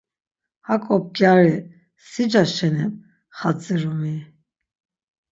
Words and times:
Haǩo 0.67 0.95
bgyari 1.05 1.53
sica 2.09 2.43
şeni 2.53 2.85
xadzirum-i! 3.37 4.15